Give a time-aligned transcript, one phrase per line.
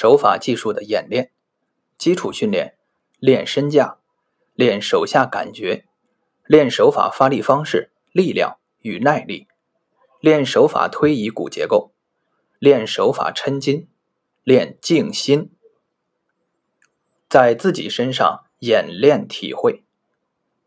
[0.00, 1.32] 手法技术的演练，
[1.98, 2.76] 基础训练，
[3.18, 3.98] 练身架，
[4.54, 5.86] 练手下感觉，
[6.46, 9.48] 练手法发力方式、力量与耐力，
[10.20, 11.90] 练手法推移骨结构，
[12.60, 13.88] 练手法抻筋，
[14.44, 15.50] 练静心，
[17.28, 19.82] 在自己身上演练体会。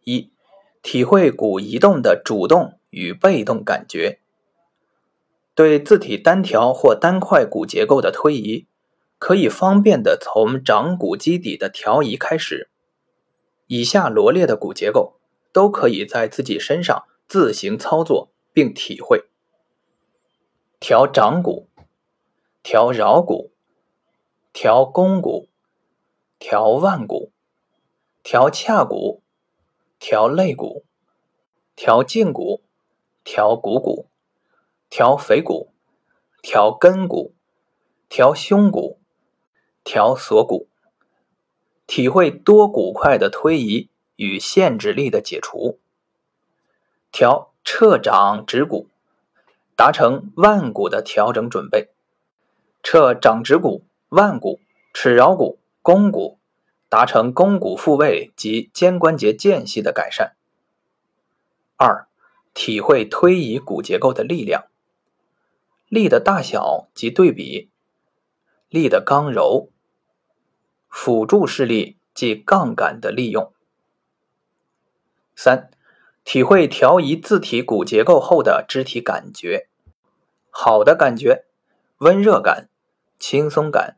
[0.04, 0.34] 一、
[0.82, 4.20] 体会骨移动的主动与被动感觉。
[5.55, 8.68] 对自体单条或单块骨结构的推移，
[9.21, 12.71] 可以方便的从掌骨基底的调移开始。
[13.67, 15.20] 以下罗列的骨结构
[15.53, 19.26] 都可以在自己身上自行操作并体会：
[20.79, 21.70] 调掌骨、
[22.63, 23.52] 调桡骨、
[24.52, 25.49] 调肱骨、
[26.40, 27.31] 调腕骨、
[28.23, 29.21] 调髂骨。
[30.03, 30.84] 调肋骨，
[31.76, 32.63] 调胫骨，
[33.23, 34.07] 调股骨，
[34.90, 35.76] 调腓骨，
[36.41, 37.35] 调根骨，
[38.09, 38.99] 调胸骨，
[39.84, 40.67] 调锁骨，
[41.88, 45.79] 体会多骨块的推移与限制力的解除。
[47.12, 48.87] 调侧掌指骨，
[49.76, 51.90] 达成腕骨的调整准备。
[52.84, 54.59] 侧掌指骨、腕骨、
[54.93, 56.37] 尺桡骨、肱骨。
[56.91, 60.35] 达成肱骨复位及肩关节间隙的改善。
[61.77, 62.05] 二、
[62.54, 64.66] 体会推移骨结构的力量、
[65.88, 67.71] 力的大小及对比、
[68.72, 69.69] 力的刚柔、
[70.88, 73.52] 辅助势力及杠杆的利用。
[75.36, 75.69] 三、
[76.24, 79.68] 体会调移自体骨结构后的肢体感觉，
[80.50, 81.44] 好的感觉、
[81.97, 82.69] 温热感、
[83.19, 83.97] 轻松感、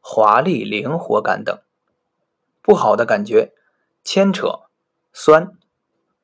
[0.00, 1.58] 华丽灵活感等。
[2.60, 3.54] 不好的感觉，
[4.04, 4.64] 牵扯、
[5.14, 5.56] 酸、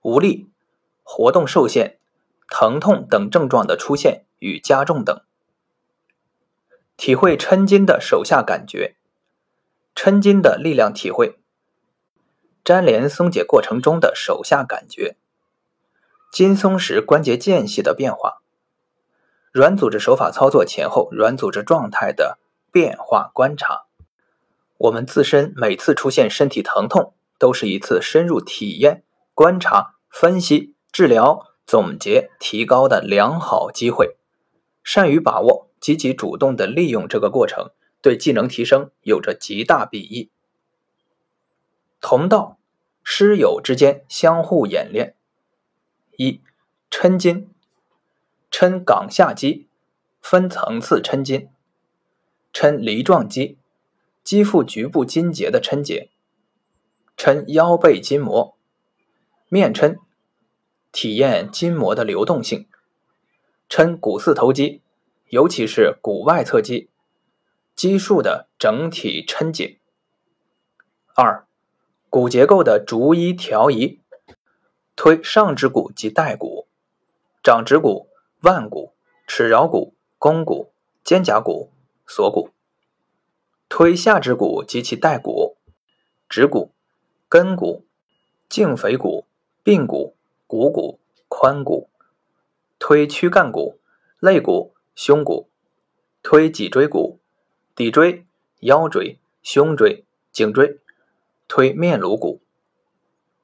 [0.03, 0.51] 无力、
[1.03, 1.99] 活动受限、
[2.51, 5.23] 疼痛等症状的出现与加重等。
[6.97, 8.97] 体会抻筋的手下感觉，
[9.95, 11.39] 抻筋的力量体会，
[12.65, 15.17] 粘连松解过程中的手下感觉，
[16.33, 18.41] 筋松时关节间隙的变化，
[19.53, 22.39] 软组织手法操作前后软组织状态的
[22.73, 23.85] 变化观察。
[24.79, 34.17] 我们自身每次出现身体疼痛，都是一次深入体验、观察、分析、治疗、总结、提高的良好机会。
[34.83, 37.71] 善于把握、积极主动的利用这个过程，
[38.01, 40.31] 对技能提升有着极大裨益。
[42.01, 42.59] 同道
[43.03, 45.15] 师友之间相互演练：
[46.17, 46.41] 一、
[46.91, 47.51] 抻筋，
[48.51, 49.69] 抻冈下肌，
[50.21, 51.49] 分层次抻筋，
[52.53, 53.59] 抻梨状肌。
[54.25, 56.11] 肌腹局部筋节的抻解，
[57.17, 58.57] 抻腰背筋膜，
[59.49, 59.99] 面抻，
[60.91, 62.67] 体验筋膜的流动性，
[63.69, 64.83] 抻股四头肌，
[65.29, 66.89] 尤其是股外侧肌，
[67.75, 69.81] 肌束的整体抻紧。
[71.15, 71.47] 二，
[72.09, 74.01] 骨结构的逐一调移，
[74.95, 76.69] 推上肢骨及带骨，
[77.43, 78.09] 掌指骨、
[78.43, 78.93] 腕骨、
[79.27, 80.73] 尺桡骨、肱骨、
[81.03, 81.73] 肩胛骨、
[82.07, 82.51] 锁骨。
[83.69, 85.57] 推下肢骨及其带骨、
[86.29, 86.71] 指骨、
[87.29, 87.85] 根骨、
[88.49, 89.27] 胫腓骨、
[89.65, 90.15] 髌骨、
[90.47, 91.89] 股骨、髋骨；
[92.79, 93.81] 推躯干骨、
[94.21, 95.51] 肋骨、胸骨；
[96.23, 97.21] 推脊椎骨、
[97.77, 98.27] 骶椎、
[98.61, 100.79] 腰椎、胸椎、颈椎；
[101.47, 102.41] 推面颅骨。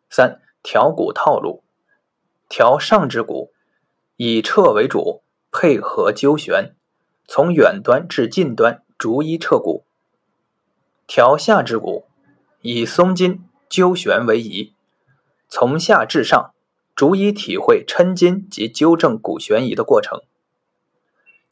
[0.08, 1.62] 三、调骨套路：
[2.48, 3.52] 调上肢骨，
[4.16, 6.74] 以撤为主，配合纠旋，
[7.28, 9.84] 从远端至近端逐一撤骨。
[11.06, 12.06] 调下肢骨，
[12.62, 14.74] 以松筋揪旋为宜，
[15.48, 16.54] 从下至上，
[16.94, 20.22] 逐一体会抻筋及纠正骨旋移的过程。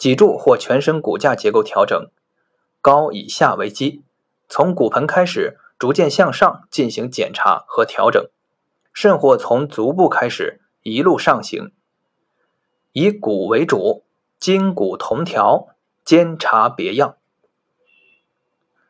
[0.01, 2.11] 脊柱或全身骨架结构调整，
[2.81, 4.03] 高以下为基，
[4.49, 8.31] 从骨盆开始，逐渐向上进行检查和调整，
[8.95, 11.73] 甚或从足部开始，一路上行，
[12.93, 14.05] 以骨为主，
[14.39, 17.17] 筋骨同调，监察别样。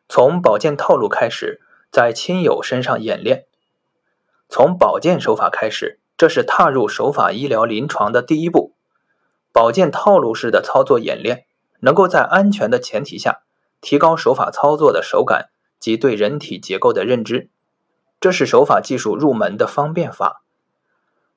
[0.09, 3.47] 从保健套路开始，在亲友身上演练。
[4.49, 8.70] 从保健手法开始，这是踏入手法医疗临床的第一步。
[9.53, 11.45] 保健套路式的操作演练，
[11.81, 13.43] 能够在安全的前提下，
[13.81, 17.49] 提高手法操作的手感及对人体结构的认知。
[18.21, 20.43] 这是手法技术入门的方便法。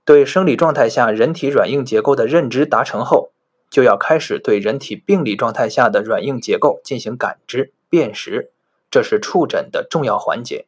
[0.06, 3.32] 对生理状态下人体软硬结构的认知达成后，
[3.70, 8.52] 就要开始对人体病理状态下的软硬结构进行感知辨识。
[8.92, 10.68] 这是触诊的重要环节，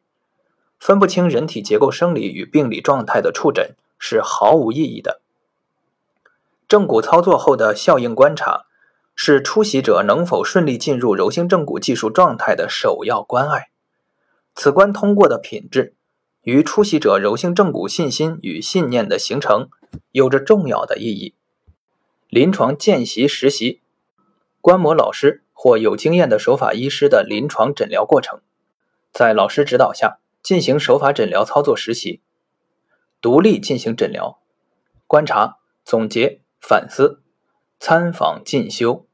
[0.80, 5.20] 分不清人体结构生理与病理状态的触诊是毫无意义的。
[6.68, 8.66] 正骨操作后的效应观察，
[9.14, 13.68] 是出席者能否顺利进入柔性正骨技术状态的首要关爱。
[14.54, 15.94] 此关通过的品质，
[16.42, 19.68] 与出席者柔性正骨信心与信念的形成
[20.10, 21.34] 有着重要的意义。
[22.28, 23.80] 临床见习实习，
[24.60, 28.40] 观摩老师或有经验的手法医师的临床诊疗过程，
[29.12, 32.20] 在老师指导下进行手法诊疗操作实习，
[33.20, 34.40] 独立进行诊疗，
[35.06, 37.22] 观察、总结、反思，
[37.78, 39.05] 参访进修。